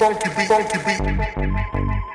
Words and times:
funky 0.00 0.30
beat, 0.34 0.48
funky 0.48 0.78
beat, 0.78 2.09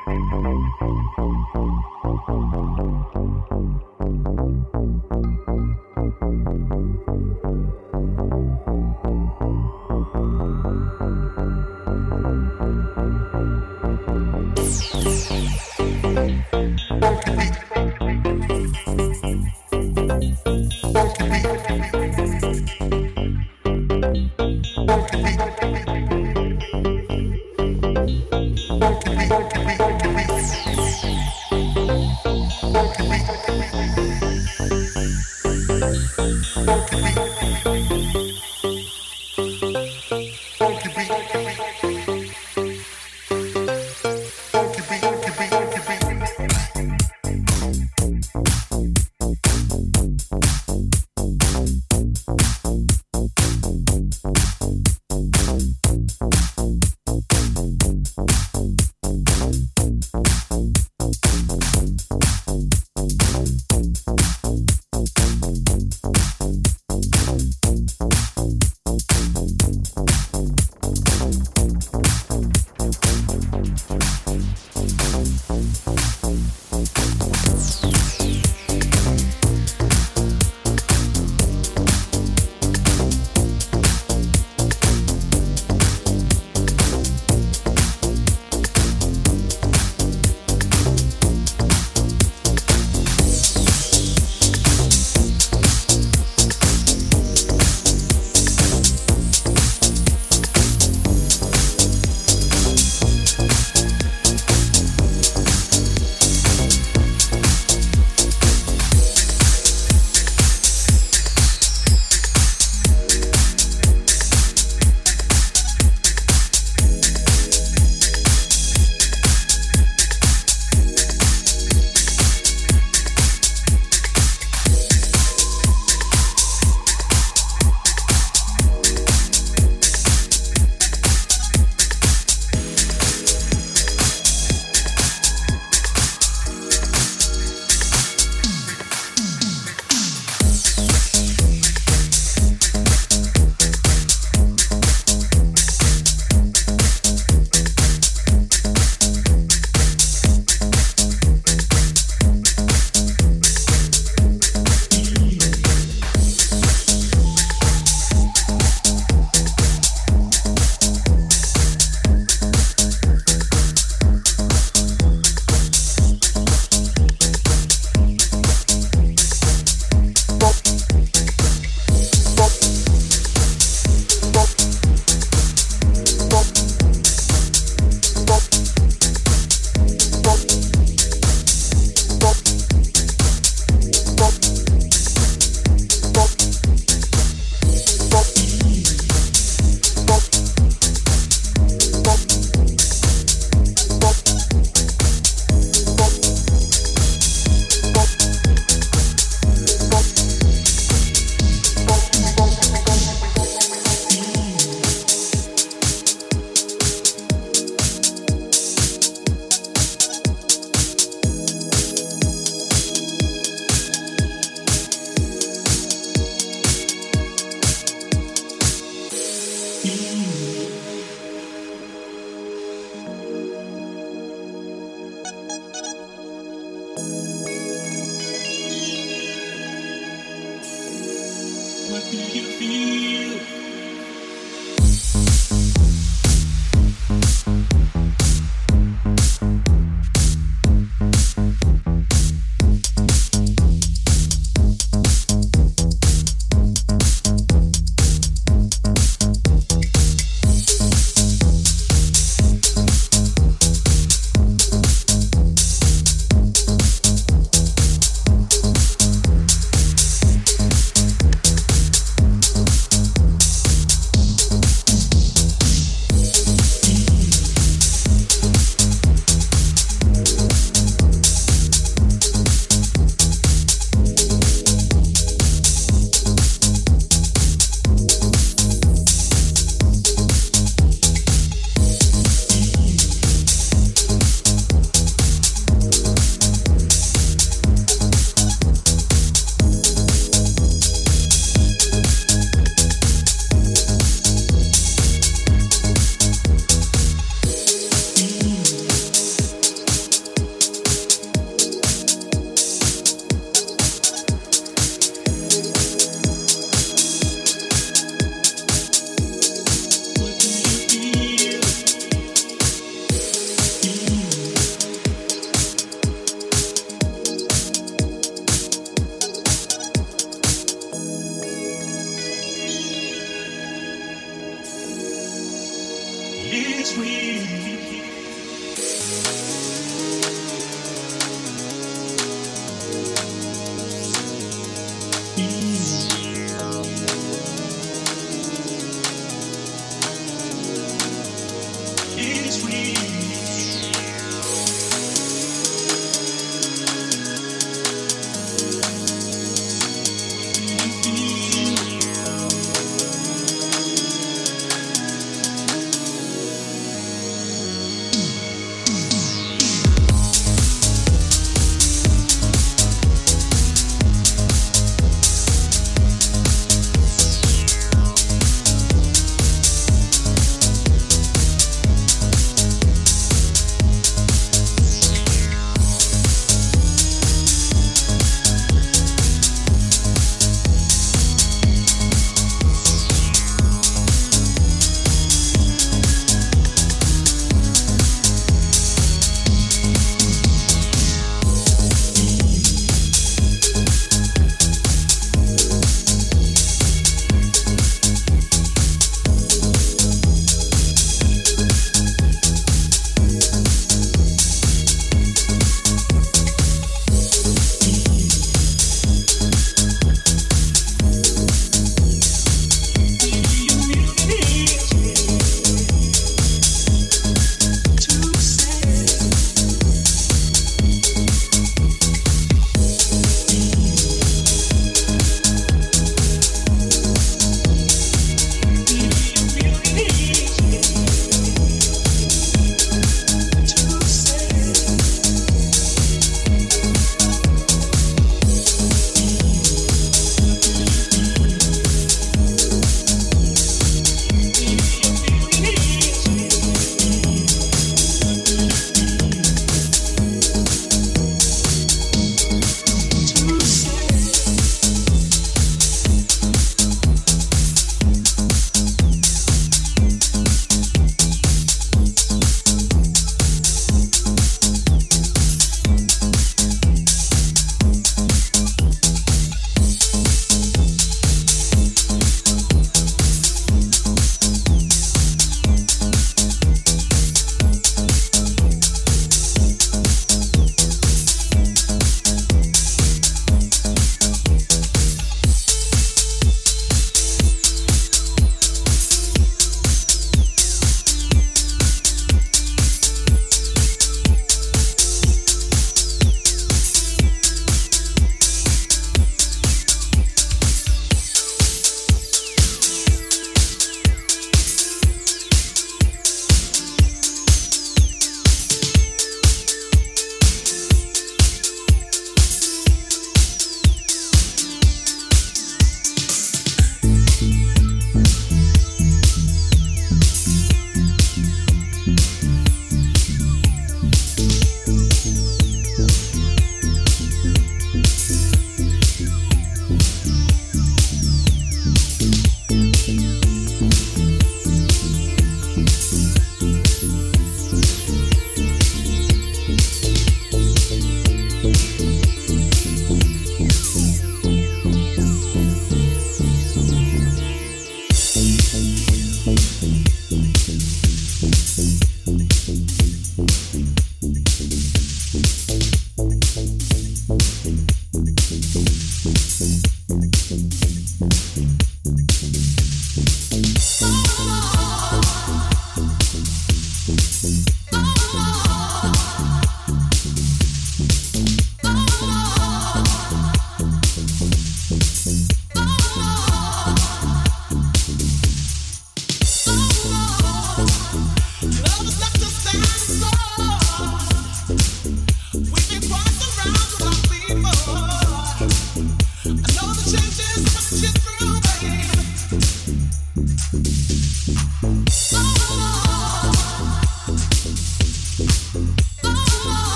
It's 342.67 343.04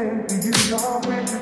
for 0.00 0.34
you, 0.34 0.52
your 0.70 1.39